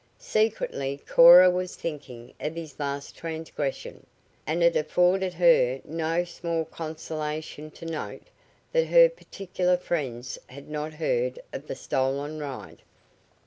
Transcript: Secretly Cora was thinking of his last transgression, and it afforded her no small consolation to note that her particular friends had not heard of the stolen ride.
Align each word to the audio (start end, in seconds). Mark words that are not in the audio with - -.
Secretly 0.17 0.99
Cora 1.07 1.47
was 1.51 1.75
thinking 1.75 2.33
of 2.39 2.55
his 2.55 2.79
last 2.79 3.15
transgression, 3.15 4.07
and 4.47 4.63
it 4.63 4.75
afforded 4.75 5.35
her 5.35 5.79
no 5.85 6.23
small 6.23 6.65
consolation 6.65 7.69
to 7.69 7.85
note 7.85 8.23
that 8.71 8.87
her 8.87 9.07
particular 9.07 9.77
friends 9.77 10.39
had 10.47 10.67
not 10.71 10.93
heard 10.93 11.39
of 11.53 11.67
the 11.67 11.75
stolen 11.75 12.39
ride. 12.39 12.81